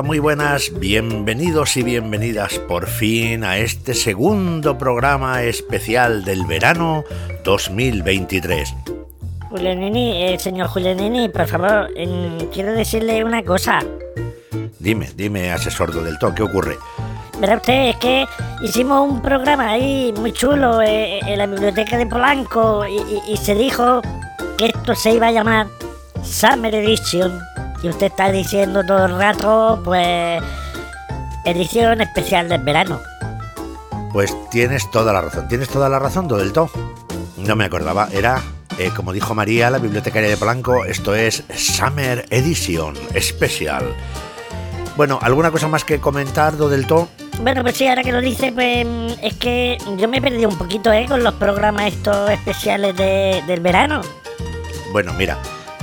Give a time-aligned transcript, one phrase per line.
[0.00, 7.04] Hola, muy buenas, bienvenidos y bienvenidas por fin a este segundo programa especial del verano
[7.44, 8.74] 2023.
[9.50, 13.80] Julianini, eh, señor Julianini, por favor, em, quiero decirle una cosa.
[14.78, 16.78] Dime, dime, asesor del To, ¿qué ocurre?
[17.38, 18.24] Verá usted, es que
[18.62, 23.36] hicimos un programa ahí muy chulo eh, en la biblioteca de Polanco y, y- y
[23.36, 24.00] se dijo
[24.56, 25.66] que esto se iba a llamar
[26.24, 27.38] Summer Edition.
[27.82, 30.42] Y usted está diciendo todo el rato, pues,
[31.44, 33.00] edición especial del verano.
[34.12, 36.70] Pues tienes toda la razón, tienes toda la razón, del To.
[37.38, 38.42] No me acordaba, era,
[38.78, 43.84] eh, como dijo María, la bibliotecaria de Polanco, esto es Summer Edition Special.
[44.96, 47.08] Bueno, ¿alguna cosa más que comentar, Do del To?
[47.42, 50.48] Bueno, pues sí, ahora que lo dice, pues mm, es que yo me he perdido
[50.50, 51.06] un poquito, ¿eh?
[51.08, 54.02] Con los programas estos especiales de- del verano.
[54.92, 55.38] Bueno, mira,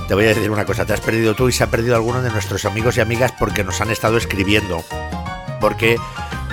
[0.07, 2.21] te voy a decir una cosa, te has perdido tú y se ha perdido alguno
[2.21, 4.83] de nuestros amigos y amigas porque nos han estado escribiendo.
[5.59, 5.97] Porque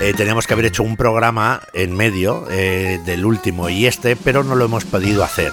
[0.01, 4.43] eh, teníamos que haber hecho un programa en medio eh, del último y este, pero
[4.43, 5.53] no lo hemos podido hacer.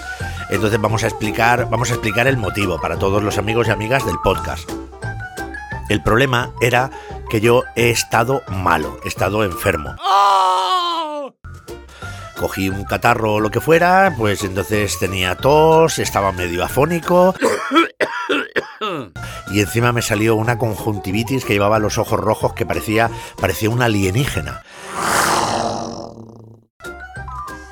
[0.50, 4.06] Entonces vamos a explicar, vamos a explicar el motivo para todos los amigos y amigas
[4.06, 4.70] del podcast.
[5.90, 6.90] El problema era
[7.30, 9.96] que yo he estado malo, he estado enfermo.
[12.42, 17.36] Cogí un catarro o lo que fuera, pues entonces tenía tos, estaba medio afónico.
[19.52, 23.84] Y encima me salió una conjuntivitis que llevaba los ojos rojos que parecía, parecía un
[23.84, 24.64] alienígena.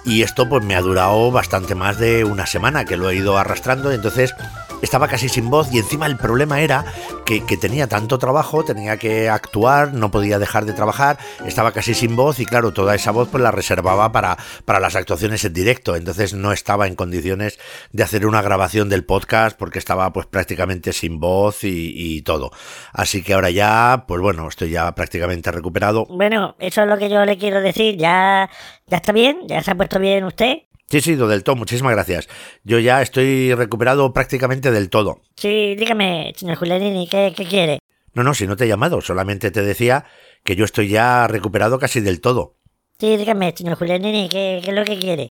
[0.06, 3.40] Y esto pues me ha durado bastante más de una semana que lo he ido
[3.40, 4.36] arrastrando, entonces
[4.82, 6.86] estaba casi sin voz y encima el problema era
[7.26, 12.16] que, tenía tanto trabajo, tenía que actuar, no podía dejar de trabajar, estaba casi sin
[12.16, 15.96] voz y claro, toda esa voz pues la reservaba para, para las actuaciones en directo,
[15.96, 17.60] entonces no estaba en condiciones
[17.92, 22.52] de hacer una grabación del podcast porque estaba pues prácticamente sin voz y, y todo.
[22.94, 26.06] Así que ahora ya, pues bueno, estoy ya prácticamente recuperado.
[26.06, 27.98] Bueno, eso es lo que yo le quiero decir.
[27.98, 28.50] Ya,
[28.88, 30.69] ya está bien, ya se ha puesto bien usted.
[30.90, 32.28] Sí, sí, lo del todo, muchísimas gracias.
[32.64, 35.22] Yo ya estoy recuperado prácticamente del todo.
[35.36, 37.80] Sí, dígame, señor Julianini, ¿qué, qué quiere?
[38.14, 40.06] No, no, si no te he llamado, solamente te decía
[40.44, 42.56] que yo estoy ya recuperado casi del todo.
[43.00, 45.30] Sí, dígame, señor Julianini, ¿qué, qué es lo que quiere?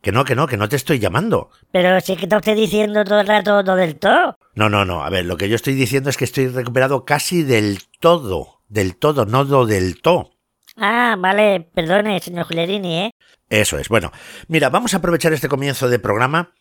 [0.00, 1.50] Que no, que no, que no te estoy llamando.
[1.72, 4.38] Pero si es que está usted diciendo todo el rato todo del todo.
[4.54, 7.42] No, no, no, a ver, lo que yo estoy diciendo es que estoy recuperado casi
[7.42, 8.60] del todo.
[8.68, 10.30] Del todo, no do del to.
[10.80, 13.10] Ah, vale, perdone, señor Julianini, ¿eh?
[13.50, 13.88] Eso es.
[13.88, 14.12] Bueno,
[14.46, 16.52] mira, vamos a aprovechar este comienzo de programa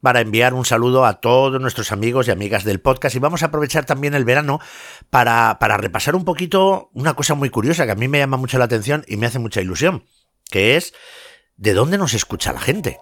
[0.00, 3.46] para enviar un saludo a todos nuestros amigos y amigas del podcast y vamos a
[3.46, 4.60] aprovechar también el verano
[5.10, 8.58] para, para repasar un poquito una cosa muy curiosa que a mí me llama mucho
[8.58, 10.04] la atención y me hace mucha ilusión,
[10.50, 10.94] que es
[11.56, 12.98] de dónde nos escucha la gente.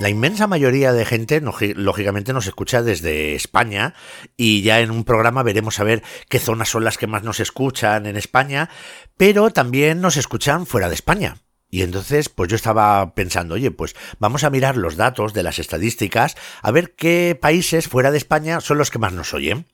[0.00, 3.92] La inmensa mayoría de gente, lógicamente, nos escucha desde España
[4.34, 7.38] y ya en un programa veremos a ver qué zonas son las que más nos
[7.38, 8.70] escuchan en España,
[9.18, 11.42] pero también nos escuchan fuera de España.
[11.68, 15.58] Y entonces, pues yo estaba pensando, oye, pues vamos a mirar los datos de las
[15.58, 19.66] estadísticas, a ver qué países fuera de España son los que más nos oyen.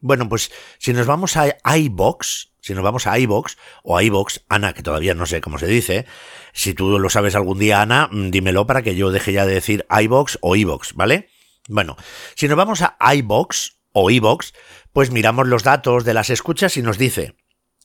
[0.00, 4.44] Bueno, pues si nos vamos a iBox, si nos vamos a iBox o a iBox,
[4.48, 6.06] Ana, que todavía no sé cómo se dice,
[6.52, 9.54] si tú lo sabes algún día, Ana, mm, dímelo para que yo deje ya de
[9.54, 11.28] decir iBox o iBox, ¿vale?
[11.68, 11.96] Bueno,
[12.34, 14.54] si nos vamos a iBox o iBox,
[14.92, 17.36] pues miramos los datos de las escuchas y nos dice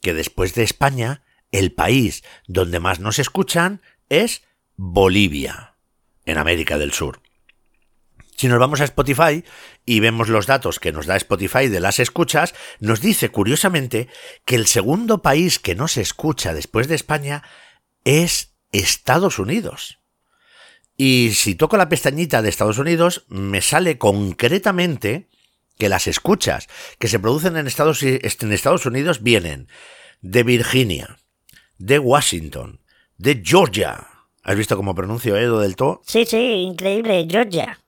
[0.02, 4.44] que después de España, el país donde más nos escuchan es
[4.76, 5.76] Bolivia,
[6.26, 7.22] en América del Sur.
[8.36, 9.44] Si nos vamos a Spotify
[9.86, 14.08] y vemos los datos que nos da Spotify de las escuchas, nos dice curiosamente
[14.46, 17.44] que el segundo país que no se escucha después de España
[18.04, 20.00] es Estados Unidos.
[20.98, 25.30] Y si toco la pestañita de Estados Unidos, me sale concretamente
[25.78, 26.68] que las escuchas
[27.00, 29.68] que se producen en Estados, en Estados Unidos vienen
[30.22, 31.18] de Virginia,
[31.78, 32.82] de Washington,
[33.18, 34.08] de Georgia.
[34.44, 36.02] ¿Has visto cómo pronuncio Edo del To?
[36.06, 37.83] Sí, sí, increíble, Georgia.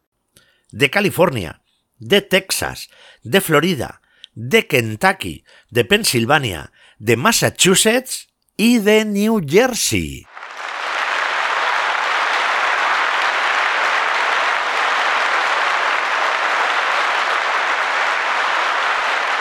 [0.75, 1.61] De California,
[1.99, 2.89] de Texas,
[3.23, 4.01] de Florida,
[4.33, 8.27] de Kentucky, de Pensilvania, de Massachusetts
[8.57, 10.27] y de New Jersey.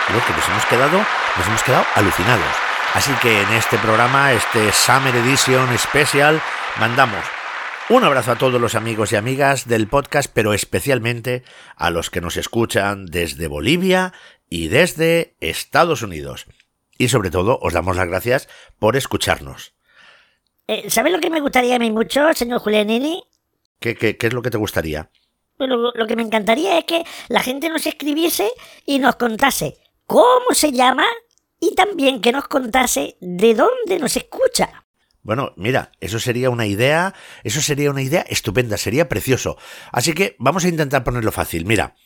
[0.06, 0.98] Creo que nos hemos quedado,
[1.36, 2.54] nos hemos quedado alucinados.
[2.94, 6.40] Así que en este programa, este Summer Edition Special,
[6.78, 7.24] mandamos
[7.90, 11.42] un abrazo a todos los amigos y amigas del podcast, pero especialmente
[11.76, 14.12] a los que nos escuchan desde Bolivia
[14.48, 16.46] y desde Estados Unidos.
[16.96, 18.48] Y sobre todo, os damos las gracias
[18.78, 19.74] por escucharnos.
[20.66, 23.22] Eh, ¿Sabe lo que me gustaría a mí mucho, señor Julianini?
[23.80, 25.10] ¿Qué, qué, qué es lo que te gustaría?
[25.58, 28.50] Lo, lo que me encantaría es que la gente nos escribiese
[28.86, 29.76] y nos contase
[30.06, 31.06] cómo se llama
[31.60, 34.83] y también que nos contase de dónde nos escucha.
[35.24, 39.56] Bueno, mira, eso sería una idea, eso sería una idea estupenda, sería precioso.
[39.90, 41.64] Así que vamos a intentar ponerlo fácil.
[41.64, 41.96] Mira,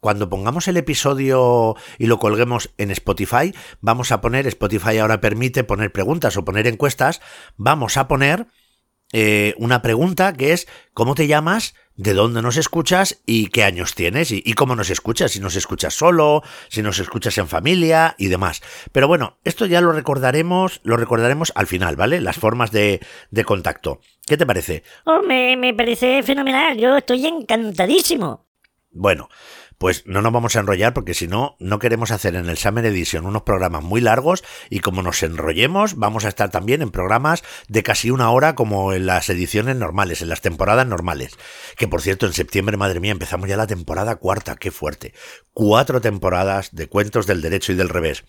[0.00, 5.64] cuando pongamos el episodio y lo colguemos en Spotify, vamos a poner, Spotify ahora permite
[5.64, 7.22] poner preguntas o poner encuestas,
[7.56, 8.46] vamos a poner
[9.12, 11.74] eh, una pregunta que es ¿cómo te llamas?
[11.94, 13.22] ¿De dónde nos escuchas?
[13.24, 14.30] ¿Y qué años tienes?
[14.30, 15.32] ¿Y, y cómo nos escuchas?
[15.32, 18.62] Si nos escuchas solo, si nos escuchas en familia y demás.
[18.92, 22.20] Pero bueno, esto ya lo recordaremos, lo recordaremos al final, ¿vale?
[22.20, 23.00] Las formas de,
[23.30, 24.00] de contacto.
[24.26, 24.82] ¿Qué te parece?
[25.04, 28.46] Oh, me, me parece fenomenal, yo estoy encantadísimo.
[28.90, 29.28] Bueno,
[29.78, 32.84] pues no nos vamos a enrollar porque si no, no queremos hacer en el Summer
[32.86, 37.42] Edition unos programas muy largos y como nos enrollemos, vamos a estar también en programas
[37.68, 41.36] de casi una hora como en las ediciones normales, en las temporadas normales.
[41.76, 45.14] Que por cierto, en septiembre, madre mía, empezamos ya la temporada cuarta, qué fuerte.
[45.52, 48.24] Cuatro temporadas de cuentos del derecho y del revés.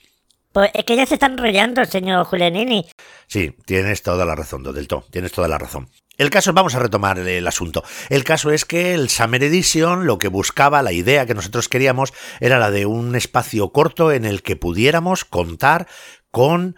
[0.57, 2.87] Pues es que ya se está enrollando, señor Julianini.
[3.27, 5.87] Sí, tienes toda la razón, Dodelto, tienes toda la razón.
[6.17, 7.83] El caso, vamos a retomar el asunto.
[8.09, 12.11] El caso es que el Summer Edition lo que buscaba, la idea que nosotros queríamos,
[12.39, 15.85] era la de un espacio corto en el que pudiéramos contar
[16.31, 16.75] con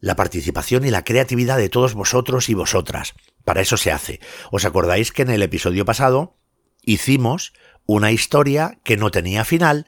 [0.00, 3.14] la participación y la creatividad de todos vosotros y vosotras.
[3.42, 4.20] Para eso se hace.
[4.50, 6.36] ¿Os acordáis que en el episodio pasado
[6.82, 7.54] hicimos
[7.86, 9.86] una historia que no tenía final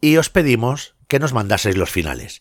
[0.00, 2.40] y os pedimos que nos mandaseis los finales?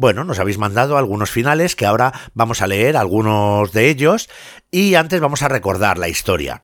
[0.00, 4.30] Bueno, nos habéis mandado algunos finales que ahora vamos a leer algunos de ellos
[4.70, 6.62] y antes vamos a recordar la historia.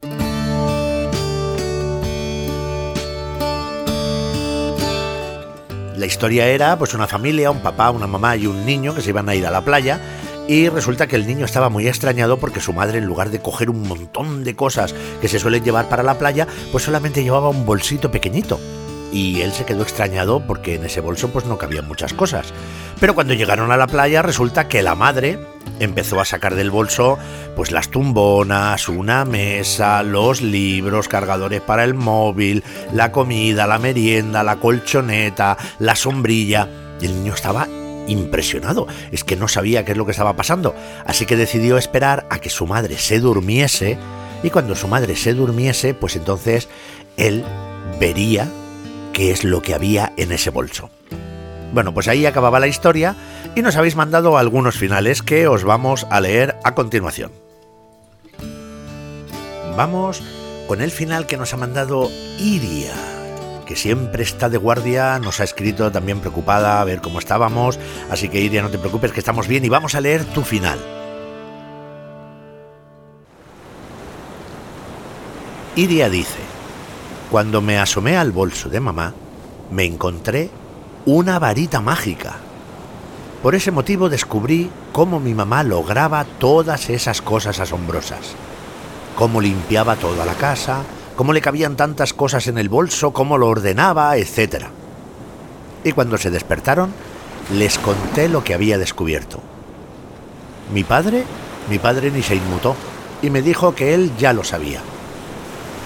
[5.99, 9.11] La historia era pues una familia, un papá, una mamá y un niño que se
[9.11, 10.01] iban a ir a la playa
[10.49, 13.69] y resulta que el niño estaba muy extrañado porque su madre en lugar de coger
[13.69, 17.67] un montón de cosas que se suelen llevar para la playa, pues solamente llevaba un
[17.67, 18.59] bolsito pequeñito
[19.17, 22.53] y él se quedó extrañado porque en ese bolso pues no cabían muchas cosas.
[23.01, 25.39] Pero cuando llegaron a la playa resulta que la madre
[25.81, 27.19] empezó a sacar del bolso
[27.57, 34.43] pues las tumbonas, una mesa, los libros, cargadores para el móvil, la comida, la merienda,
[34.43, 36.69] la colchoneta, la sombrilla.
[37.01, 37.69] Y el niño estaba
[38.09, 40.75] impresionado, es que no sabía qué es lo que estaba pasando,
[41.07, 43.97] así que decidió esperar a que su madre se durmiese
[44.43, 46.69] y cuando su madre se durmiese, pues entonces
[47.17, 47.45] él
[47.99, 48.47] vería
[49.17, 50.91] qué es lo que había en ese bolso.
[51.73, 53.17] Bueno, pues ahí acababa la historia
[53.55, 57.33] y nos habéis mandado algunos finales que os vamos a leer a continuación.
[59.75, 60.23] Vamos
[60.69, 62.93] con el final que nos ha mandado Iria,
[63.65, 67.79] que siempre está de guardia, nos ha escrito también preocupada a ver cómo estábamos,
[68.11, 70.79] así que Iria no te preocupes que estamos bien y vamos a leer tu final.
[75.75, 76.56] Iria dice,
[77.31, 79.13] cuando me asomé al bolso de mamá,
[79.71, 80.51] me encontré
[81.05, 82.37] una varita mágica.
[83.43, 88.35] Por ese motivo descubrí cómo mi mamá lograba todas esas cosas asombrosas.
[89.17, 90.83] Cómo limpiaba toda la casa,
[91.17, 94.67] cómo le cabían tantas cosas en el bolso, cómo lo ordenaba, etc.
[95.85, 96.93] Y cuando se despertaron,
[97.53, 99.41] les conté lo que había descubierto.
[100.73, 101.25] Mi padre,
[101.71, 102.75] mi padre ni se inmutó
[103.23, 104.81] y me dijo que él ya lo sabía.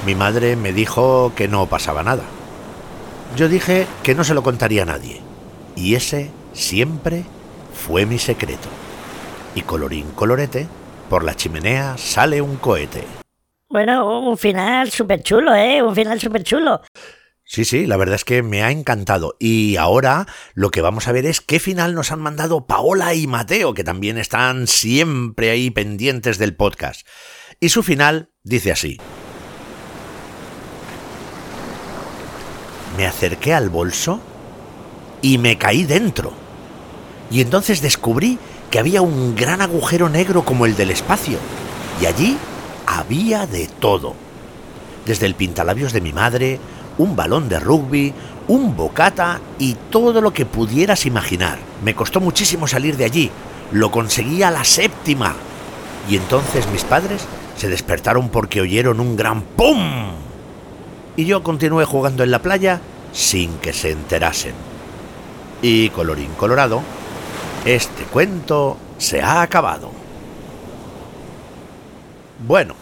[0.07, 2.23] Mi madre me dijo que no pasaba nada.
[3.37, 5.21] Yo dije que no se lo contaría a nadie.
[5.77, 7.25] Y ese siempre
[7.75, 8.69] fue mi secreto.
[9.55, 10.69] Y colorín colorete,
[11.11, 13.05] por la chimenea sale un cohete.
[13.69, 15.83] Bueno, un final súper chulo, ¿eh?
[15.83, 16.81] Un final súper chulo.
[17.45, 19.37] Sí, sí, la verdad es que me ha encantado.
[19.39, 23.27] Y ahora lo que vamos a ver es qué final nos han mandado Paola y
[23.27, 27.07] Mateo, que también están siempre ahí pendientes del podcast.
[27.61, 28.99] Y su final dice así.
[32.97, 34.21] Me acerqué al bolso
[35.23, 36.33] y me caí dentro.
[37.31, 38.39] Y entonces descubrí
[38.71, 41.39] que había un gran agujero negro como el del espacio.
[42.01, 42.37] Y allí
[42.87, 44.15] había de todo.
[45.07, 46.59] Desde el pintalabios de mi madre,
[46.99, 48.13] un balón de rugby,
[48.49, 51.59] un bocata y todo lo que pudieras imaginar.
[51.85, 53.31] Me costó muchísimo salir de allí.
[53.73, 55.35] Lo conseguí a la séptima.
[56.09, 57.23] Y entonces mis padres
[57.57, 60.30] se despertaron porque oyeron un gran ¡pum!
[61.21, 62.81] Y yo continué jugando en la playa
[63.13, 64.55] sin que se enterasen.
[65.61, 66.81] Y colorín colorado,
[67.67, 69.91] este cuento se ha acabado.
[72.39, 72.75] Bueno,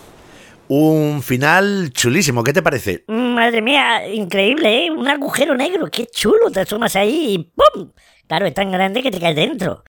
[0.68, 3.02] un final chulísimo, ¿qué te parece?
[3.08, 4.90] Madre mía, increíble, ¿eh?
[4.92, 7.90] Un agujero negro, qué chulo, te asomas ahí y ¡pum!
[8.28, 9.82] Claro, es tan grande que te caes dentro.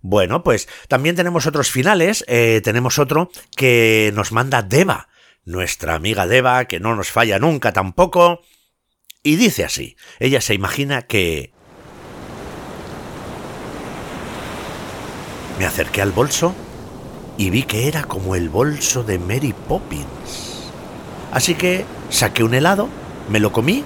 [0.00, 5.06] Bueno, pues también tenemos otros finales, eh, tenemos otro que nos manda Deva.
[5.46, 8.42] Nuestra amiga Deva, que no nos falla nunca tampoco,
[9.22, 11.52] y dice así, ella se imagina que...
[15.58, 16.54] Me acerqué al bolso
[17.38, 20.70] y vi que era como el bolso de Mary Poppins.
[21.32, 22.88] Así que saqué un helado,
[23.30, 23.82] me lo comí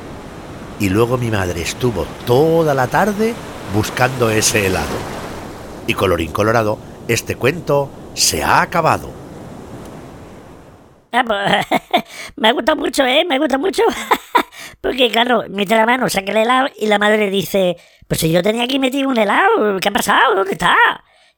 [0.81, 3.35] y luego mi madre estuvo toda la tarde
[3.73, 4.97] buscando ese helado.
[5.87, 9.20] Y colorín colorado, este cuento se ha acabado.
[11.13, 12.05] Ah, pues,
[12.37, 13.25] me gusta mucho, ¿eh?
[13.29, 13.83] Me gusta mucho.
[14.81, 17.77] Porque, claro, mete la mano, saca el helado y la madre dice,
[18.09, 20.35] pues si yo tenía aquí metido un helado, ¿qué ha pasado?
[20.35, 20.77] ¿Dónde está?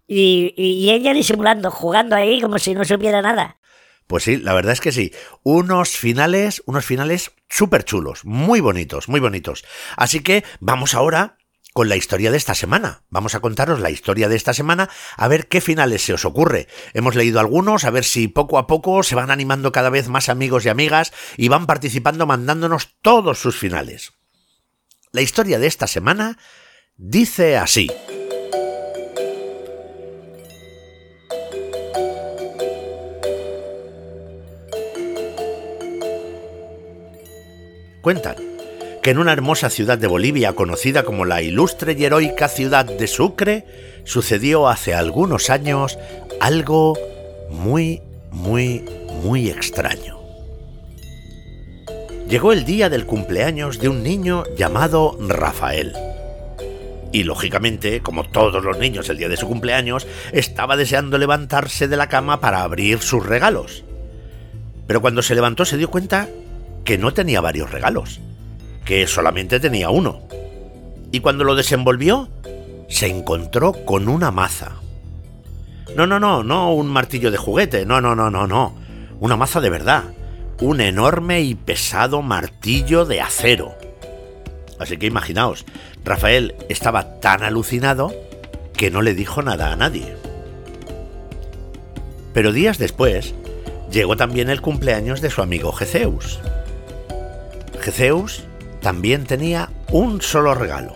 [0.07, 3.59] Y, y ella disimulando, jugando ahí como si no supiera nada.
[4.07, 5.13] Pues sí, la verdad es que sí.
[5.43, 9.65] Unos finales, unos finales súper chulos, muy bonitos, muy bonitos.
[9.97, 11.39] Así que vamos ahora
[11.73, 13.03] con la historia de esta semana.
[13.11, 16.69] Vamos a contaros la historia de esta semana, a ver qué finales se os ocurre.
[16.93, 20.29] Hemos leído algunos, a ver si poco a poco se van animando cada vez más
[20.29, 24.13] amigos y amigas y van participando mandándonos todos sus finales.
[25.13, 26.39] La historia de esta semana
[26.97, 27.91] dice así.
[38.03, 38.52] Cuentan
[39.03, 43.09] que en una hermosa ciudad de Bolivia conocida como la ilustre y heroica ciudad de
[43.09, 43.67] Sucre,
[44.05, 45.99] sucedió hace algunos años
[46.41, 46.97] algo
[47.51, 48.85] muy, muy,
[49.23, 50.21] muy extraño.
[52.29, 55.93] Llegó el día del cumpleaños de un niño llamado Rafael.
[57.11, 61.97] Y lógicamente, como todos los niños el día de su cumpleaños, estaba deseando levantarse de
[61.97, 63.85] la cama para abrir sus regalos.
[64.87, 66.29] Pero cuando se levantó se dio cuenta
[66.85, 68.21] que no tenía varios regalos,
[68.85, 70.21] que solamente tenía uno.
[71.11, 72.29] Y cuando lo desenvolvió,
[72.89, 74.73] se encontró con una maza.
[75.97, 78.75] No, no, no, no un martillo de juguete, no, no, no, no, no.
[79.21, 80.05] Una maza de verdad.
[80.61, 83.75] Un enorme y pesado martillo de acero.
[84.79, 85.65] Así que imaginaos,
[86.05, 88.15] Rafael estaba tan alucinado
[88.77, 90.17] que no le dijo nada a nadie.
[92.33, 93.35] Pero días después,
[93.91, 96.41] llegó también el cumpleaños de su amigo Geceus.
[97.91, 98.45] Zeus
[98.83, 100.93] también tenía un solo regalo.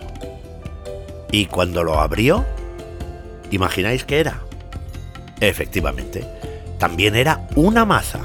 [1.31, 2.45] Y cuando lo abrió,
[3.49, 4.41] ¿imagináis qué era?
[5.39, 6.27] Efectivamente,
[6.77, 8.19] también era una maza.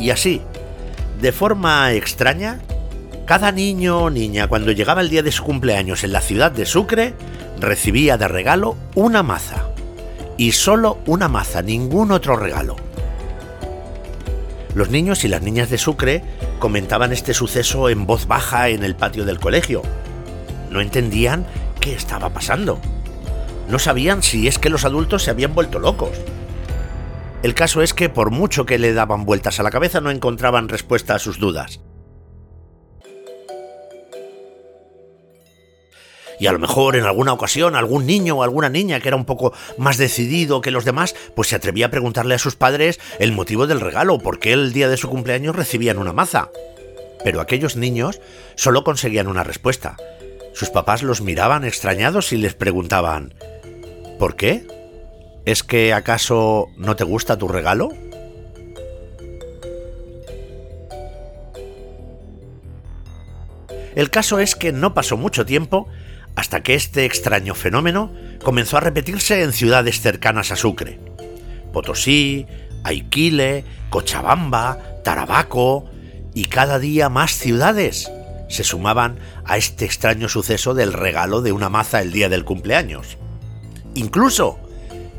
[0.00, 0.42] Y así,
[1.20, 2.60] de forma extraña,
[3.26, 6.66] cada niño o niña cuando llegaba el día de su cumpleaños en la ciudad de
[6.66, 7.14] Sucre,
[7.60, 9.68] recibía de regalo una maza.
[10.36, 12.76] Y solo una maza, ningún otro regalo.
[14.74, 16.22] Los niños y las niñas de Sucre
[16.58, 19.82] comentaban este suceso en voz baja en el patio del colegio.
[20.70, 21.46] No entendían
[21.80, 22.80] qué estaba pasando.
[23.68, 26.18] No sabían si es que los adultos se habían vuelto locos.
[27.42, 30.68] El caso es que por mucho que le daban vueltas a la cabeza no encontraban
[30.68, 31.80] respuesta a sus dudas.
[36.38, 39.24] Y a lo mejor en alguna ocasión algún niño o alguna niña que era un
[39.24, 43.32] poco más decidido que los demás, pues se atrevía a preguntarle a sus padres el
[43.32, 46.50] motivo del regalo, por qué el día de su cumpleaños recibían una maza.
[47.24, 48.20] Pero aquellos niños
[48.56, 49.96] solo conseguían una respuesta.
[50.54, 53.34] Sus papás los miraban extrañados y les preguntaban
[54.18, 54.66] ¿Por qué?
[55.44, 57.90] ¿Es que acaso no te gusta tu regalo?
[63.94, 65.88] El caso es que no pasó mucho tiempo
[66.36, 68.12] hasta que este extraño fenómeno
[68.42, 70.98] comenzó a repetirse en ciudades cercanas a Sucre.
[71.72, 72.46] Potosí,
[72.84, 75.86] Aiquile, Cochabamba, Tarabaco
[76.34, 78.10] y cada día más ciudades
[78.48, 83.16] se sumaban a este extraño suceso del regalo de una maza el día del cumpleaños.
[83.94, 84.58] Incluso,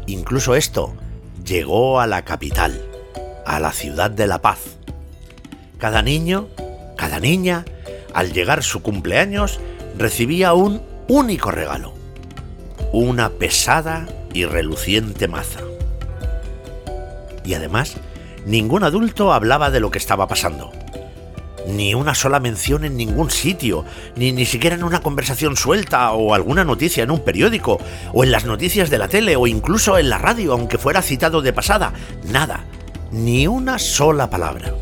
[0.05, 0.95] incluso esto
[1.43, 2.81] llegó a la capital,
[3.45, 4.77] a la ciudad de La Paz.
[5.77, 6.47] Cada niño,
[6.95, 7.65] cada niña,
[8.13, 9.59] al llegar su cumpleaños,
[9.97, 11.93] recibía un único regalo,
[12.91, 15.59] una pesada y reluciente maza.
[17.43, 17.95] Y además,
[18.45, 20.71] ningún adulto hablaba de lo que estaba pasando.
[21.67, 26.33] Ni una sola mención en ningún sitio, ni ni siquiera en una conversación suelta o
[26.33, 27.79] alguna noticia en un periódico,
[28.11, 31.41] o en las noticias de la tele, o incluso en la radio, aunque fuera citado
[31.41, 31.93] de pasada.
[32.29, 32.65] Nada,
[33.11, 34.73] ni una sola palabra.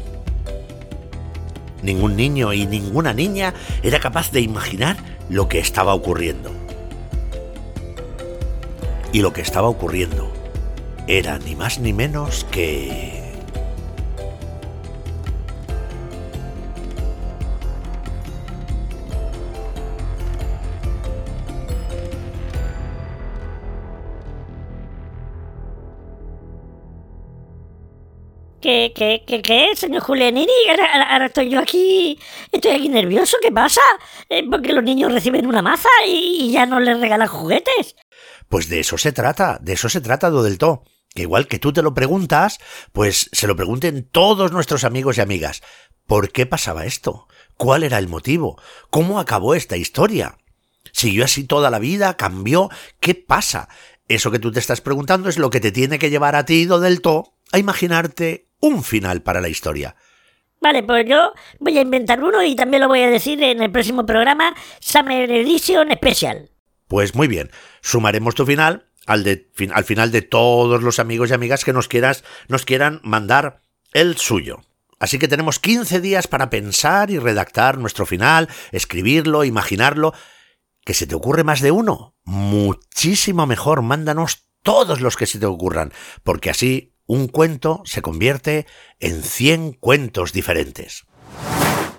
[1.84, 4.98] Ningún niño y ninguna niña era capaz de imaginar
[5.31, 6.51] lo que estaba ocurriendo.
[9.13, 10.29] Y lo que estaba ocurriendo
[11.07, 13.21] era ni más ni menos que...
[28.62, 30.51] ¿Qué ¿Qué, qué, qué, señor Julianini?
[30.70, 32.20] Ahora, ahora estoy yo aquí,
[32.51, 33.82] estoy aquí nervioso, ¿qué pasa?
[34.30, 37.96] Eh, porque los niños reciben una maza y, y ya no les regalan juguetes.
[38.50, 40.84] Pues de eso se trata, de eso se trata, Dodelto.
[41.13, 42.60] Que igual que tú te lo preguntas,
[42.94, 45.62] pues se lo pregunten todos nuestros amigos y amigas.
[46.06, 47.27] ¿Por qué pasaba esto?
[47.58, 48.62] ¿Cuál era el motivo?
[48.89, 50.38] ¿Cómo acabó esta historia?
[50.94, 52.15] ¿Siguió así toda la vida?
[52.15, 52.70] ¿Cambió?
[53.00, 53.70] ¿Qué pasa?
[54.08, 56.65] Eso que tú te estás preguntando es lo que te tiene que llevar a ti,
[56.65, 59.96] Dodelto, a imaginarte un final para la historia.
[60.62, 63.72] Vale, pues yo voy a inventar uno y también lo voy a decir en el
[63.72, 66.51] próximo programa Summer Edition Special.
[66.88, 67.50] Pues muy bien,
[67.82, 71.88] sumaremos tu final al, de, al final de todos los amigos y amigas que nos
[71.88, 73.62] quieras, nos quieran mandar
[73.94, 74.62] el suyo.
[75.00, 80.13] Así que tenemos 15 días para pensar y redactar nuestro final, escribirlo, imaginarlo.
[80.86, 82.15] ¿Que se te ocurre más de uno?
[82.24, 85.91] Muchísimo mejor, mándanos todos los que se te ocurran,
[86.24, 88.65] porque así un cuento se convierte
[89.01, 91.03] en 100 cuentos diferentes.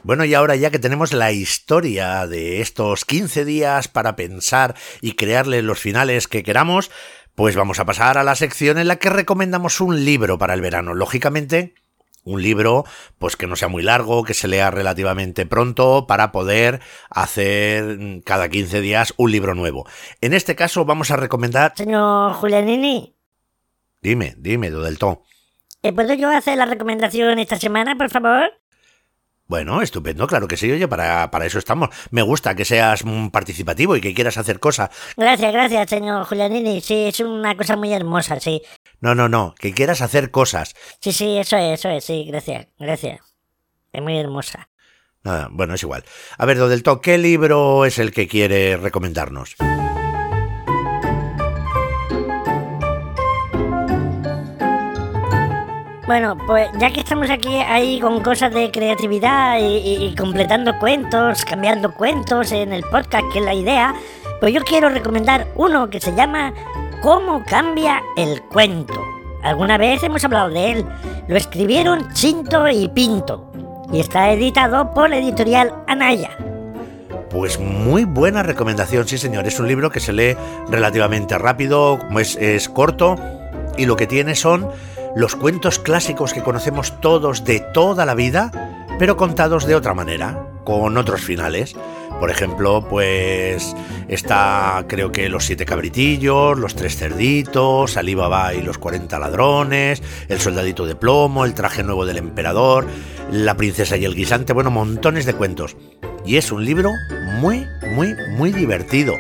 [0.04, 5.12] Bueno, y ahora ya que tenemos la historia de estos 15 días para pensar y
[5.12, 6.90] crearle los finales que queramos,
[7.34, 10.62] pues vamos a pasar a la sección en la que recomendamos un libro para el
[10.62, 10.94] verano.
[10.94, 11.74] Lógicamente,
[12.24, 12.86] un libro
[13.18, 18.20] pues que no sea muy largo, que se lea relativamente pronto para poder hacer mm,
[18.22, 19.86] cada 15 días un libro nuevo.
[20.22, 21.74] En este caso vamos a recomendar...
[21.76, 23.14] Señor Julianini,
[24.02, 25.20] Dime, dime, Dodelton.
[25.82, 28.52] ¿eh, ¿puedo yo hacer la recomendación esta semana, por favor?
[29.46, 31.90] Bueno, estupendo, claro que sí, oye, para, para eso estamos.
[32.10, 34.90] Me gusta que seas mm, participativo y que quieras hacer cosas.
[35.16, 36.80] Gracias, gracias, señor Julianini.
[36.80, 38.62] Sí, es una cosa muy hermosa, sí.
[39.00, 40.74] No, no, no, que quieras hacer cosas.
[41.00, 43.20] Sí, sí, eso es, eso es, sí, gracias, gracias.
[43.92, 44.68] Es muy hermosa.
[45.22, 46.04] Nada, bueno, es igual.
[46.38, 49.56] A ver, Dodelto, ¿qué libro es el que quiere recomendarnos?
[56.12, 61.94] Bueno, pues ya que estamos aquí ahí con cosas de creatividad y, completando cuentos, cambiando
[61.94, 63.94] cuentos en el podcast, que es la idea,
[64.38, 66.52] pues yo quiero recomendar uno que se llama
[67.00, 69.02] ¿Cómo cambia el cuento?
[69.42, 70.84] Alguna vez hemos hablado de él.
[71.28, 73.50] Lo escribieron Chinto y Pinto
[73.90, 76.36] y está editado por la editorial Anaya.
[77.30, 79.46] Pues muy buena recomendación, sí señor.
[79.46, 80.36] Es un libro que se lee
[80.68, 81.98] relativamente rápido,
[82.38, 83.16] es corto,
[83.76, 84.68] y lo que tiene son
[85.14, 90.48] los cuentos clásicos que conocemos todos de toda la vida, pero contados de otra manera,
[90.64, 91.76] con otros finales.
[92.18, 93.74] Por ejemplo, pues
[94.08, 100.40] está creo que Los siete cabritillos, Los tres cerditos, Alibaba y los 40 ladrones, El
[100.40, 102.86] soldadito de plomo, El traje nuevo del emperador,
[103.30, 105.76] La princesa y el guisante, bueno, montones de cuentos.
[106.24, 106.90] Y es un libro
[107.40, 109.14] muy, muy, muy divertido.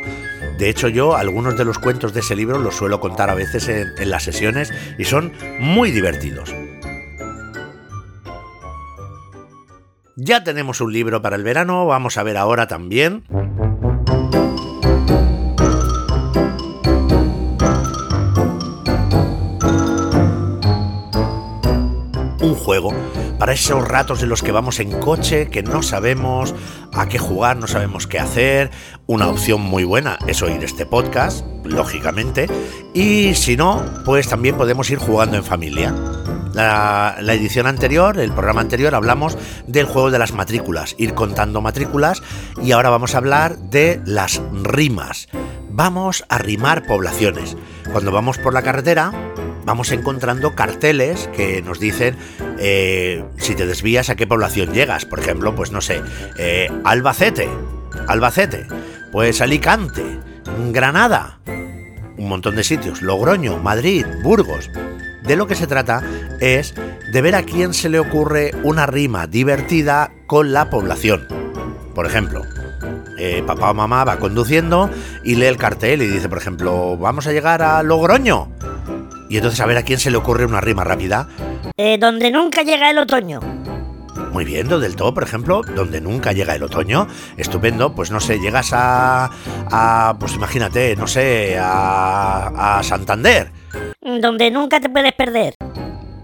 [0.62, 3.68] De hecho, yo algunos de los cuentos de ese libro los suelo contar a veces
[3.68, 6.54] en, las sesiones y son muy divertidos.
[10.14, 13.24] Ya tenemos un libro para el verano, vamos a ver ahora también.
[23.38, 26.54] Para esos ratos en los que vamos en coche, que no sabemos
[26.92, 28.70] a qué jugar, no sabemos qué hacer.
[29.06, 32.48] Una opción muy buena es oír este podcast, lógicamente.
[32.94, 35.94] Y si no, pues también podemos ir jugando en familia.
[36.54, 42.22] La, edición anterior, el programa anterior, hablamos del juego de las matrículas, ir contando matrículas
[42.62, 45.28] y ahora vamos a hablar de las rimas.
[45.70, 47.56] Vamos a rimar poblaciones.
[47.90, 49.12] Cuando vamos por la carretera,
[49.64, 52.16] vamos encontrando carteles que nos dicen
[52.58, 55.04] eh, si te desvías a qué población llegas.
[55.04, 56.00] Por ejemplo, pues no sé,
[56.38, 57.48] eh, Albacete,
[58.08, 58.66] Albacete,
[59.10, 60.04] pues Alicante,
[60.70, 61.38] Granada,
[62.16, 64.70] un montón de sitios, Logroño, Madrid, Burgos.
[65.24, 66.02] De lo que se trata
[66.40, 66.74] es
[67.12, 71.28] de ver a quién se le ocurre una rima divertida con la población.
[71.94, 72.42] Por ejemplo,
[73.18, 74.90] eh, papá o mamá va conduciendo
[75.22, 78.48] y lee el cartel y dice, por ejemplo, vamos a llegar a Logroño.
[79.28, 81.28] Y entonces a ver a quién se le ocurre una rima rápida.
[81.76, 83.40] Eh, donde nunca llega el otoño.
[84.32, 87.06] Muy bien, lo del todo, por ejemplo, donde nunca llega el otoño.
[87.36, 89.30] Estupendo, pues no sé, llegas a.
[89.70, 93.50] a pues imagínate, no sé, a, a Santander.
[94.00, 95.54] Donde nunca te puedes perder.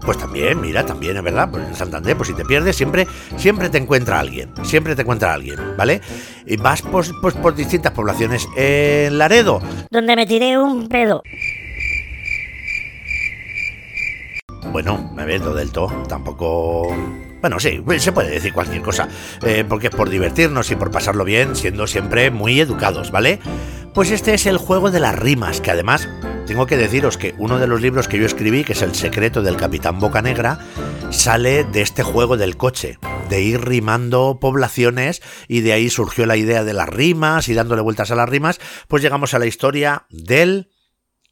[0.05, 3.07] Pues también, mira, también es verdad, pues en Santander, pues si te pierdes, siempre,
[3.37, 6.01] siempre te encuentra alguien, siempre te encuentra alguien, ¿vale?
[6.45, 8.47] Y vas pues, pues por distintas poblaciones.
[8.55, 9.61] En Laredo.
[9.91, 11.21] Donde me tiré un pedo.
[14.71, 16.87] Bueno, me ves lo del todo, tampoco...
[17.41, 19.07] Bueno, sí, se puede decir cualquier cosa,
[19.43, 23.39] eh, porque es por divertirnos y por pasarlo bien, siendo siempre muy educados, ¿vale?
[23.93, 26.09] Pues este es el juego de las rimas, que además
[26.45, 29.41] tengo que deciros que uno de los libros que yo escribí, que es El secreto
[29.41, 30.59] del capitán Boca Negra,
[31.11, 32.99] sale de este juego del coche,
[33.29, 37.81] de ir rimando poblaciones y de ahí surgió la idea de las rimas y dándole
[37.81, 40.71] vueltas a las rimas, pues llegamos a la historia del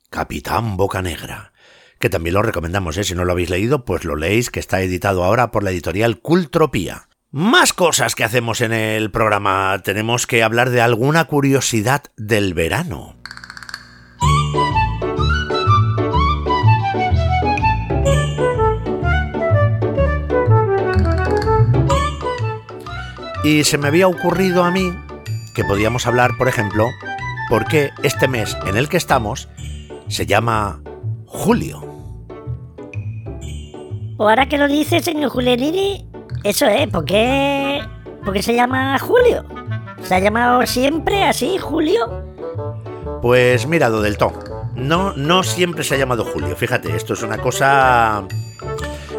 [0.09, 1.51] capitán Boca Negra
[1.99, 3.03] que también lo recomendamos, ¿eh?
[3.03, 6.19] si no lo habéis leído, pues lo leéis, que está editado ahora por la editorial
[6.19, 7.07] Cultropía.
[7.31, 9.81] Más cosas que hacemos en el programa.
[9.83, 13.15] Tenemos que hablar de alguna curiosidad del verano.
[23.43, 24.93] Y se me había ocurrido a mí
[25.53, 26.89] que podíamos hablar, por ejemplo,
[27.49, 29.47] por qué este mes en el que estamos
[30.07, 30.81] se llama
[31.25, 31.86] julio.
[34.19, 36.09] O ahora que lo dice, señor Julianini,
[36.43, 37.79] eso es, ¿por qué,
[38.25, 39.45] ¿por qué se llama Julio?
[40.01, 42.23] ¿Se ha llamado siempre así, Julio?
[43.21, 44.17] Pues mira, del
[44.75, 46.55] No, no siempre se ha llamado Julio.
[46.55, 48.23] Fíjate, esto es una cosa.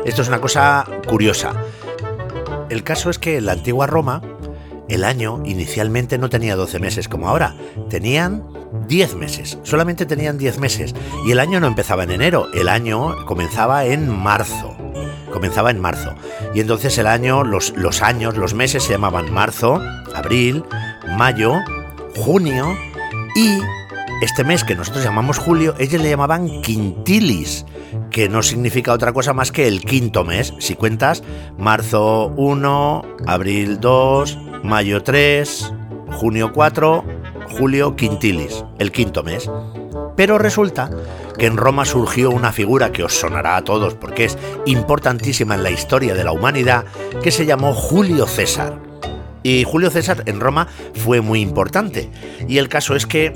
[0.05, 1.53] Esto es una cosa curiosa.
[2.69, 4.21] El caso es que en la antigua Roma,
[4.89, 7.55] el año inicialmente no tenía 12 meses como ahora.
[7.89, 8.45] Tenían
[8.89, 9.59] 10 meses.
[9.63, 10.95] Solamente tenían 10 meses.
[11.25, 12.47] Y el año no empezaba en enero.
[12.55, 14.78] El año comenzaba en marzo
[15.31, 16.15] comenzaba en marzo.
[16.55, 19.81] Y entonces el año, los, los años, los meses se llamaban marzo,
[20.15, 20.65] abril,
[21.17, 21.55] mayo,
[22.17, 22.77] junio
[23.35, 23.59] y
[24.21, 27.65] este mes que nosotros llamamos julio, ellos le llamaban quintilis,
[28.11, 30.55] que no significa otra cosa más que el quinto mes.
[30.59, 31.23] Si cuentas,
[31.57, 35.73] marzo 1, abril 2, mayo 3,
[36.13, 37.05] junio 4,
[37.59, 39.49] julio quintilis, el quinto mes.
[40.19, 40.91] Pero resulta
[41.39, 45.63] que en Roma surgió una figura que os sonará a todos porque es importantísima en
[45.63, 46.87] la historia de la humanidad,
[47.23, 48.81] que se llamó Julio César.
[49.45, 52.11] Y Julio César en Roma fue muy importante.
[52.49, 53.33] Y el caso es que,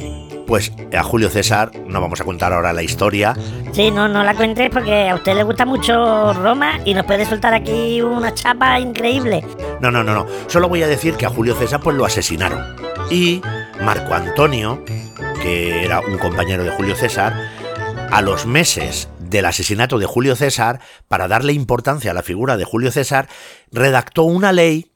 [0.49, 3.37] pues a Julio César, no vamos a contar ahora la historia.
[3.71, 7.25] Sí, no, no la cuentes porque a usted le gusta mucho Roma y nos puede
[7.27, 9.45] soltar aquí una chapa increíble.
[9.81, 10.27] No, no, no, no.
[10.49, 12.61] Solo voy a decir que a Julio César pues lo asesinaron.
[13.09, 13.41] Y
[13.85, 14.83] Marco Antonio,
[15.43, 17.35] que era un compañero de Julio César,
[18.13, 22.65] a los meses del asesinato de Julio César, para darle importancia a la figura de
[22.65, 23.29] Julio César,
[23.73, 24.93] redactó una ley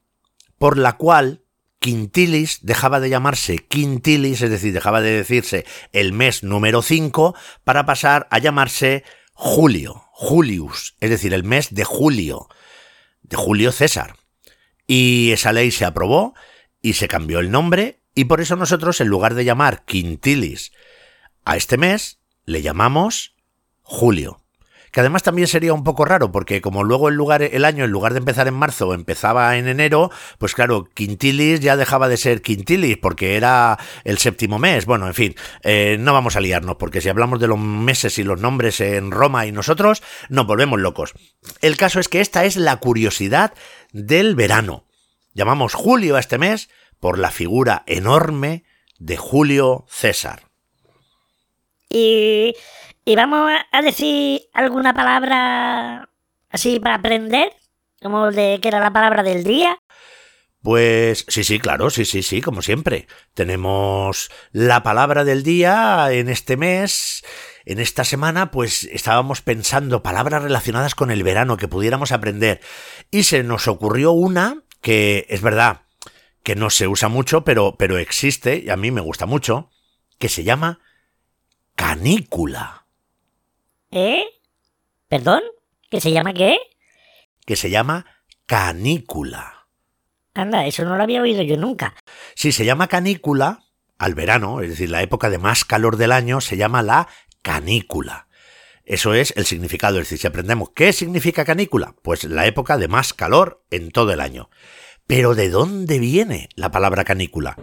[0.59, 1.43] por la cual
[1.81, 7.85] Quintilis dejaba de llamarse Quintilis, es decir, dejaba de decirse el mes número 5, para
[7.85, 12.49] pasar a llamarse Julio, Julius, es decir, el mes de Julio,
[13.23, 14.17] de Julio César.
[14.87, 16.35] Y esa ley se aprobó
[16.81, 20.73] y se cambió el nombre y por eso nosotros, en lugar de llamar quintilis
[21.45, 23.37] a este mes, le llamamos
[23.83, 24.41] julio.
[24.91, 28.21] Que además también sería un poco raro, porque como luego el, año, en lugar de
[28.21, 33.37] empezar en marzo, empezaba en enero, pues claro, quintilis ya dejaba de ser quintilis, porque
[33.37, 34.87] era el séptimo mes.
[34.87, 38.25] Bueno, en fin, eh, no vamos a liarnos, porque si hablamos de los meses y
[38.25, 41.13] los nombres en Roma y nosotros, nos volvemos locos.
[41.61, 43.53] El caso es que esta es la curiosidad
[43.93, 44.87] del verano.
[45.35, 48.65] Llamamos julio a este mes por la figura enorme
[48.99, 50.43] de Julio César.
[51.89, 52.55] Y,
[53.05, 56.09] y vamos a decir alguna palabra
[56.51, 57.53] así para aprender,
[58.03, 59.79] como de que era la palabra del día.
[60.63, 63.07] Pues sí, sí, claro, sí, sí, sí, como siempre.
[63.35, 67.23] Tenemos la palabra del día en este mes.
[67.65, 72.61] En esta semana, pues estábamos pensando palabras relacionadas con el verano que pudiéramos aprender.
[73.13, 75.83] Y se nos ocurrió una que, es verdad,
[76.47, 79.69] que no se usa mucho, pero, pero existe, y a mí me gusta mucho,
[80.17, 80.79] que se llama
[81.75, 82.87] canícula.
[83.91, 84.23] ¿Eh?
[85.09, 85.43] ¿Perdón?
[85.91, 86.57] ¿Que se llama qué?
[87.45, 88.07] Que se llama
[88.47, 89.67] canícula.
[90.35, 91.97] Anda, eso no lo había oído yo nunca.
[92.37, 93.65] Si se llama canícula,
[93.99, 97.09] al verano, es decir, la época de más calor del año, se llama la
[97.43, 98.29] canícula.
[98.85, 99.97] Eso es el significado.
[99.99, 104.13] Es decir, si aprendemos qué significa canícula, pues la época de más calor en todo
[104.13, 104.49] el año.
[105.07, 107.57] Pero ¿de dónde viene la palabra canícula?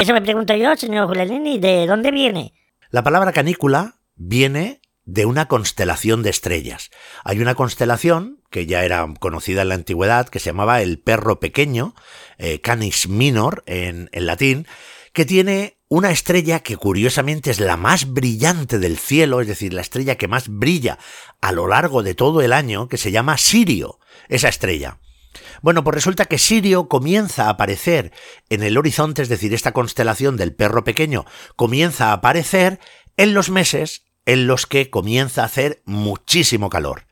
[0.00, 2.52] Eso me pregunto yo, señor Julianini, ¿de dónde viene?
[2.90, 6.90] La palabra canícula viene de una constelación de estrellas.
[7.22, 11.38] Hay una constelación que ya era conocida en la antigüedad, que se llamaba el perro
[11.38, 11.94] pequeño,
[12.38, 14.66] eh, Canis Minor en, en latín,
[15.12, 19.82] que tiene una estrella que curiosamente es la más brillante del cielo, es decir, la
[19.82, 20.98] estrella que más brilla
[21.40, 24.98] a lo largo de todo el año, que se llama Sirio, esa estrella.
[25.62, 28.12] Bueno, pues resulta que Sirio comienza a aparecer
[28.48, 32.80] en el horizonte, es decir, esta constelación del perro pequeño comienza a aparecer
[33.16, 37.06] en los meses en los que comienza a hacer muchísimo calor.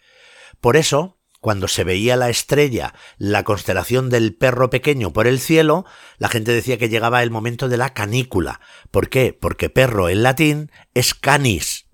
[0.61, 5.85] Por eso, cuando se veía la estrella, la constelación del perro pequeño por el cielo,
[6.17, 8.61] la gente decía que llegaba el momento de la canícula.
[8.91, 9.37] ¿Por qué?
[9.39, 11.85] Porque perro en latín es canis.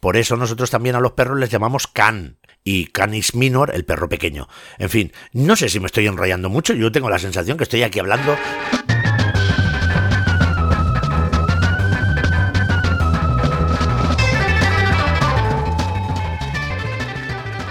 [0.00, 4.10] Por eso nosotros también a los perros les llamamos can y Canis minor, el perro
[4.10, 4.48] pequeño.
[4.76, 7.82] En fin, no sé si me estoy enrollando mucho, yo tengo la sensación que estoy
[7.82, 8.36] aquí hablando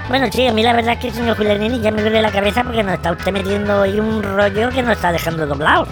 [0.09, 2.63] Bueno, sí, a mí la verdad es que, señor Julianini, ya me duele la cabeza
[2.63, 5.87] porque nos está usted metiendo ahí un rollo que nos está dejando doblados.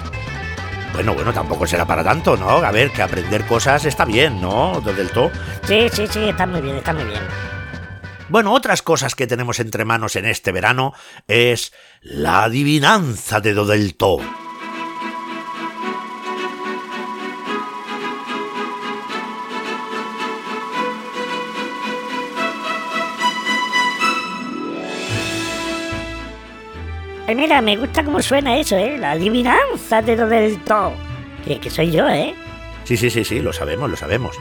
[0.94, 2.50] Bueno, bueno, tampoco será para tanto, ¿no?
[2.50, 4.82] A ver, que aprender cosas está bien, ¿no?
[4.82, 5.30] Del todo.
[5.68, 7.22] Sí, sí, sí, está muy bien, está muy bien.
[8.30, 10.94] Bueno, otras cosas que tenemos entre manos en este verano
[11.28, 14.18] es la adivinanza de Dodelto.
[27.28, 28.98] Ay, mira, me gusta cómo suena eso, ¿eh?
[28.98, 30.94] La adivinanza de lo del to.
[31.46, 32.34] Que, que soy yo, ¿eh?
[32.86, 34.38] Sí, sí, sí, sí, lo sabemos, lo sabemos.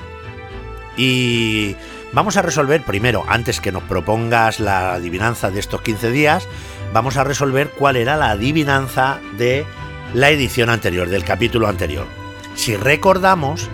[0.97, 1.75] Y
[2.13, 6.49] vamos a resolver primero, antes que nos propongas la adivinanza de estos 15 días,
[6.93, 9.67] vamos a resolver cuál era la adivinanza de
[10.15, 12.07] la edición anterior, del capítulo anterior.
[12.55, 13.69] Si recordamos,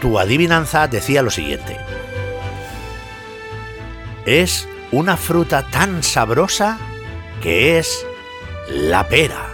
[0.00, 1.78] tu adivinanza decía lo siguiente.
[4.26, 6.78] Es una fruta tan sabrosa
[7.40, 8.06] que es
[8.70, 9.48] la pera.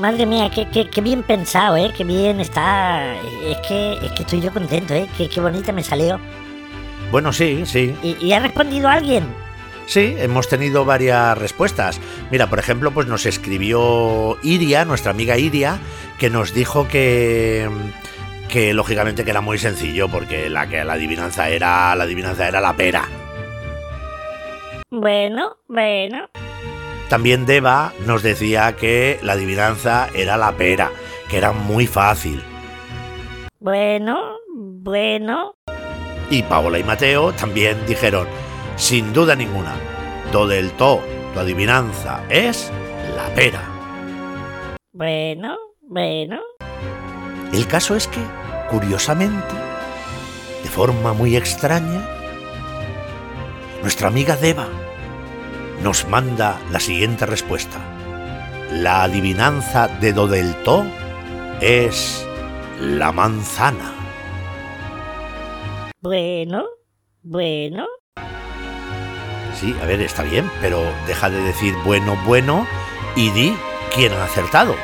[0.00, 1.92] Madre mía, qué, qué, qué bien pensado, ¿eh?
[1.96, 3.14] Qué bien está.
[3.44, 5.08] Es que, es que estoy yo contento, ¿eh?
[5.16, 6.20] Qué, qué bonita me salió.
[7.10, 7.94] Bueno, sí, sí.
[8.02, 9.24] ¿Y, ¿Y ha respondido alguien?
[9.86, 12.00] Sí, hemos tenido varias respuestas.
[12.30, 15.78] Mira, por ejemplo, pues nos escribió Iria, nuestra amiga Iria,
[16.18, 17.68] que nos dijo que
[18.48, 22.60] que lógicamente que era muy sencillo porque la que la adivinanza era la adivinanza era
[22.60, 23.08] la pera.
[24.90, 26.28] Bueno, bueno.
[27.08, 30.90] También Deva nos decía que la adivinanza era la pera,
[31.28, 32.42] que era muy fácil.
[33.60, 35.54] Bueno, bueno.
[36.30, 38.26] Y Paola y Mateo también dijeron,
[38.74, 39.74] sin duda ninguna,
[40.32, 41.00] do del to,
[41.32, 42.72] tu adivinanza es
[43.14, 43.62] la pera.
[44.92, 46.40] Bueno, bueno.
[47.52, 48.20] El caso es que,
[48.68, 49.54] curiosamente,
[50.64, 52.04] de forma muy extraña,
[53.82, 54.66] nuestra amiga Deva
[55.82, 57.78] nos manda la siguiente respuesta.
[58.70, 60.84] La adivinanza de do del to
[61.60, 62.26] es
[62.80, 63.92] la manzana.
[66.00, 66.64] Bueno,
[67.22, 67.86] bueno.
[69.54, 72.66] Sí, a ver, está bien, pero deja de decir bueno, bueno
[73.14, 73.56] y di
[73.94, 74.74] quién ha acertado.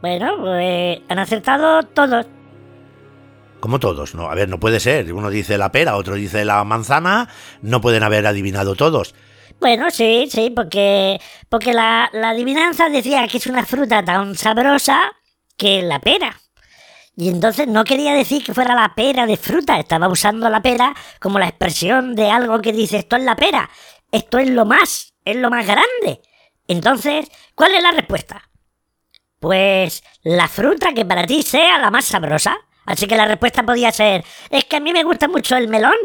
[0.00, 2.26] Bueno, pues han acertado todos.
[3.60, 4.30] Como todos, ¿no?
[4.30, 5.12] A ver, no puede ser.
[5.12, 7.28] Uno dice la pera, otro dice la manzana,
[7.62, 9.14] no pueden haber adivinado todos.
[9.60, 15.00] Bueno, sí, sí, porque, porque la, la adivinanza decía que es una fruta tan sabrosa
[15.56, 16.40] que la pera.
[17.16, 20.94] Y entonces no quería decir que fuera la pera de fruta, estaba usando la pera
[21.20, 23.68] como la expresión de algo que dice esto es la pera,
[24.12, 26.22] esto es lo más, es lo más grande.
[26.68, 28.48] Entonces, ¿cuál es la respuesta?
[29.40, 32.56] Pues la fruta que para ti sea la más sabrosa.
[32.88, 35.96] Así que la respuesta podía ser, es que a mí me gusta mucho el melón.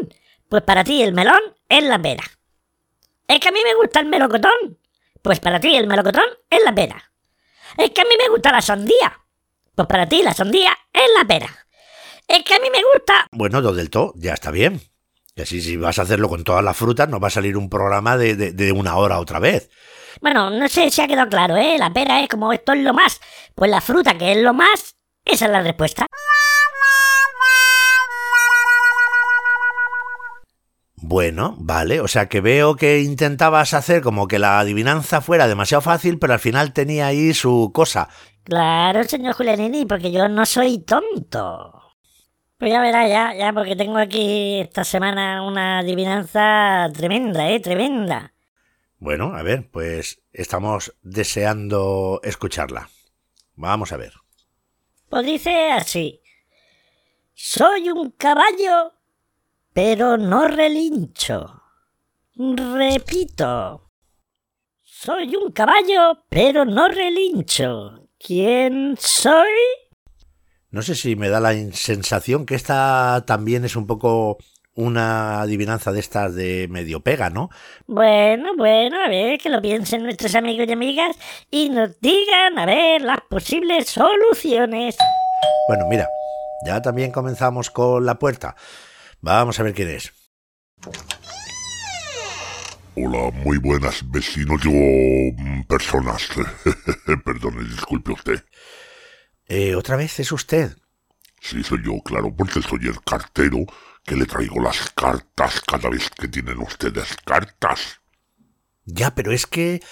[0.50, 2.22] Pues para ti el melón es la pera.
[3.26, 4.78] Es que a mí me gusta el melocotón.
[5.22, 7.10] Pues para ti el melocotón es la pera.
[7.78, 9.18] Es que a mí me gusta la sandía.
[9.74, 11.48] Pues para ti la sandía es la pera.
[12.28, 13.28] Es que a mí me gusta...
[13.32, 14.82] Bueno, do del to, ya está bien.
[15.34, 17.70] Y así si vas a hacerlo con todas las frutas, no va a salir un
[17.70, 19.70] programa de, de, de una hora otra vez.
[20.20, 21.76] Bueno, no sé si ha quedado claro, ¿eh?
[21.78, 23.22] La pera es como esto es lo más.
[23.54, 26.06] Pues la fruta que es lo más, esa es la respuesta.
[31.06, 35.82] Bueno, vale, o sea que veo que intentabas hacer como que la adivinanza fuera demasiado
[35.82, 38.08] fácil, pero al final tenía ahí su cosa.
[38.42, 41.78] Claro, señor Julianini, porque yo no soy tonto.
[42.56, 47.60] Pues ya verá, ya, ya, porque tengo aquí esta semana una adivinanza tremenda, ¿eh?
[47.60, 48.32] Tremenda.
[48.96, 52.88] Bueno, a ver, pues estamos deseando escucharla.
[53.56, 54.14] Vamos a ver.
[55.10, 56.22] Pues dice así.
[57.34, 58.94] Soy un caballo
[59.74, 61.60] pero no relincho.
[62.36, 63.90] Repito.
[64.82, 68.08] Soy un caballo, pero no relincho.
[68.18, 69.50] ¿Quién soy?
[70.70, 74.38] No sé si me da la sensación que esta también es un poco
[74.74, 77.50] una adivinanza de estas de medio pega, ¿no?
[77.86, 81.16] Bueno, bueno, a ver, que lo piensen nuestros amigos y amigas
[81.50, 84.96] y nos digan, a ver, las posibles soluciones.
[85.68, 86.08] Bueno, mira,
[86.64, 88.56] ya también comenzamos con la puerta.
[89.24, 90.12] Vamos a ver quién es.
[92.94, 94.70] Hola, muy buenas vecinos, yo...
[94.70, 96.28] Mm, personas.
[97.24, 98.44] Perdone, disculpe usted.
[99.46, 100.76] Eh, ¿Otra vez es usted?
[101.40, 103.64] Sí, soy yo, claro, porque soy el cartero
[104.04, 108.00] que le traigo las cartas cada vez que tienen ustedes cartas.
[108.84, 109.82] Ya, pero es que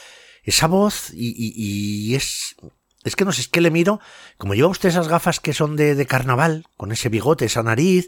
[0.43, 2.55] esa voz y, y, es...
[3.03, 3.99] Es que no sé, es que le miro,
[4.37, 8.07] como lleva usted esas gafas que son de, de carnaval, con ese bigote, esa nariz,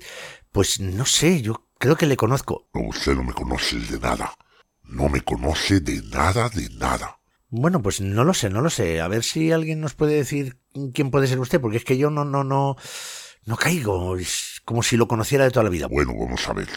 [0.55, 2.69] pues no sé, yo creo que le conozco.
[2.75, 4.37] No, usted no me conoce de nada.
[4.85, 7.19] No me conoce de nada, de nada.
[7.49, 9.01] Bueno, pues no lo sé, no lo sé.
[9.01, 10.61] A ver si alguien nos puede decir
[10.95, 12.77] quién puede ser usted, porque es que yo no, no, no,
[13.47, 14.17] no caigo.
[14.17, 15.89] Es como si lo conociera de toda la vida.
[15.89, 16.69] Bueno, vamos a ver.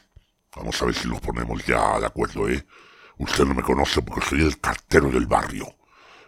[0.55, 2.65] Vamos a ver si nos ponemos ya de acuerdo, ¿eh?
[3.19, 5.67] Usted no me conoce porque soy el cartero del barrio.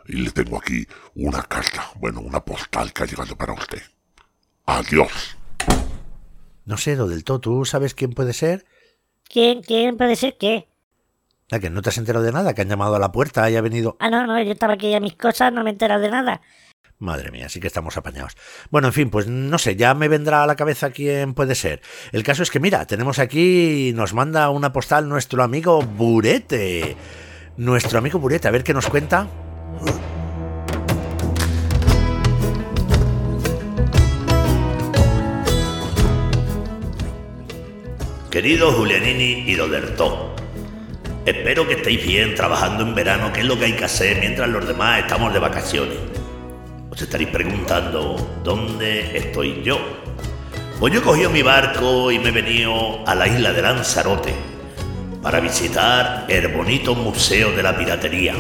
[0.06, 3.82] Y le tengo aquí una carta, bueno, una postal que ha llegado para usted.
[4.68, 5.39] Adiós.
[6.70, 7.40] No sé, lo del todo.
[7.40, 8.64] ¿Tú sabes quién puede ser?
[9.28, 10.68] ¿Quién, quién puede ser qué?
[11.48, 13.56] La que no te has enterado de nada, que han llamado a la puerta y
[13.56, 13.98] ha venido.
[14.00, 16.42] Ah, no, no, yo estaba aquí a mis cosas, no me he enterado de nada.
[17.00, 18.38] Madre mía, sí que estamos apañados.
[18.70, 21.82] Bueno, en fin, pues no sé, ya me vendrá a la cabeza quién puede ser.
[22.12, 26.96] El caso es que, mira, tenemos aquí, nos manda una postal nuestro amigo Burete.
[27.58, 29.28] Nuestro amigo Burete, a ver qué nos cuenta.
[38.30, 40.36] Querido Julianini y Lodertó,
[41.26, 44.48] espero que estéis bien trabajando en verano, que es lo que hay que hacer mientras
[44.48, 45.98] los demás estamos de vacaciones.
[46.92, 49.80] Os estaréis preguntando, ¿dónde estoy yo?
[50.80, 54.36] Pues yo he cogido mi barco y me he venido a la isla de Lanzarote
[55.24, 58.36] para visitar el bonito Museo de la Piratería,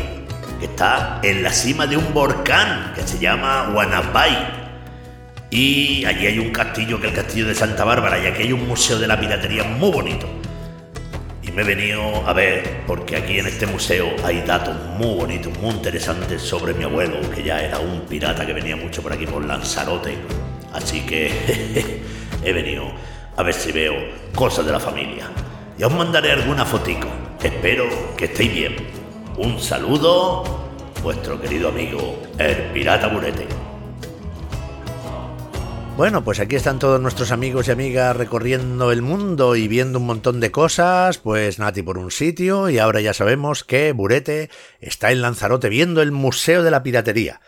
[0.60, 4.68] que está en la cima de un volcán que se llama Guanapay
[5.51, 8.53] y allí hay un castillo que es el castillo de Santa Bárbara y aquí hay
[8.53, 10.27] un museo de la piratería muy bonito.
[11.41, 15.57] Y me he venido a ver porque aquí en este museo hay datos muy bonitos,
[15.59, 19.25] muy interesantes sobre mi abuelo, que ya era un pirata que venía mucho por aquí
[19.25, 20.15] por Lanzarote.
[20.71, 21.31] Así que
[22.43, 22.91] he venido
[23.35, 23.95] a ver si veo
[24.35, 25.25] cosas de la familia.
[25.79, 27.07] Y os mandaré alguna fotico.
[27.41, 28.75] Espero que estéis bien.
[29.38, 30.43] Un saludo,
[31.01, 33.59] vuestro querido amigo, el pirata Burete.
[35.99, 40.05] Bueno, pues aquí están todos nuestros amigos y amigas recorriendo el mundo y viendo un
[40.05, 41.17] montón de cosas.
[41.17, 46.01] Pues Nati por un sitio y ahora ya sabemos que Burete está en Lanzarote viendo
[46.01, 47.41] el Museo de la Piratería.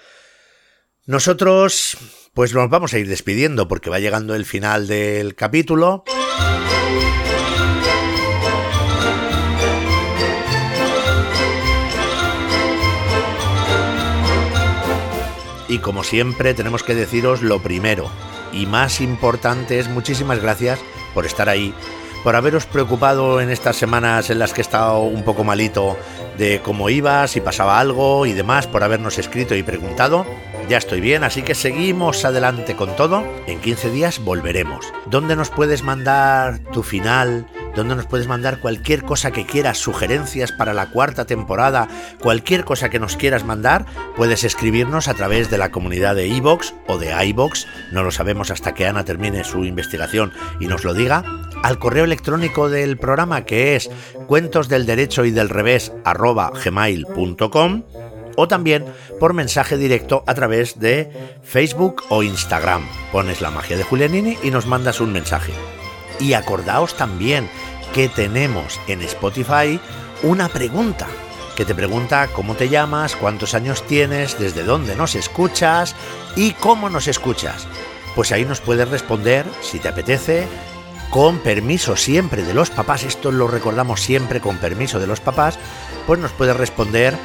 [1.06, 1.98] Nosotros,
[2.34, 6.04] pues nos vamos a ir despidiendo porque va llegando el final del capítulo.
[15.70, 18.12] Y como siempre tenemos que deciros lo primero,
[18.52, 20.80] y más importante es muchísimas gracias
[21.14, 21.74] por estar ahí,
[22.24, 25.98] por haberos preocupado en estas semanas en las que he estado un poco malito
[26.38, 30.26] de cómo iba, si pasaba algo y demás, por habernos escrito y preguntado.
[30.70, 33.24] Ya estoy bien, así que seguimos adelante con todo.
[33.48, 34.94] En 15 días volveremos.
[35.08, 37.48] ¿Dónde nos puedes mandar tu final?
[37.76, 41.88] Donde nos puedes mandar cualquier cosa que quieras, sugerencias para la cuarta temporada,
[42.22, 46.74] cualquier cosa que nos quieras mandar, puedes escribirnos a través de la comunidad de iVox
[46.88, 50.94] o de iVox, no lo sabemos hasta que Ana termine su investigación y nos lo
[50.94, 51.24] diga,
[51.64, 53.90] al correo electrónico del programa que es
[54.28, 55.92] cuentos derecho y del revés
[56.64, 57.84] gmail.com
[58.36, 58.86] o también
[59.20, 61.12] por mensaje directo a través de
[61.44, 62.88] Facebook o Instagram.
[63.12, 65.54] Pones la magia de Julianini y nos mandas un mensaje.
[66.20, 67.50] Y acordaos también
[67.94, 69.80] que tenemos en Spotify
[70.24, 71.08] una pregunta
[71.56, 75.96] que te pregunta cómo te llamas, cuántos años tienes, desde dónde nos escuchas
[76.36, 77.68] y cómo nos escuchas.
[78.16, 80.48] Pues ahí nos puedes responder, si te apetece,
[81.10, 85.60] con permiso siempre de los papás, esto lo recordamos siempre con permiso de los papás,
[86.08, 87.16] pues nos puedes responder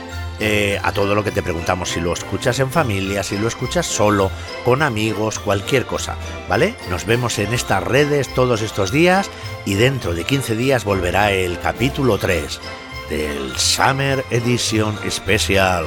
[0.40, 3.86] eh, a todo lo que te preguntamos, si lo escuchas en familia, si lo escuchas
[3.86, 4.30] solo,
[4.64, 6.16] con amigos, cualquier cosa,
[6.48, 6.74] ¿vale?
[6.90, 9.30] Nos vemos en estas redes todos estos días
[9.64, 12.60] y dentro de 15 días volverá el capítulo 3
[13.08, 15.86] del Summer Edition Special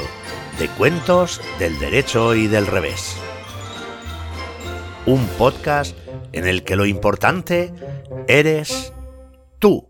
[0.60, 3.16] de cuentos del derecho y del revés.
[5.06, 5.98] Un podcast
[6.34, 7.74] en el que lo importante
[8.28, 8.94] eres
[9.60, 9.89] tú.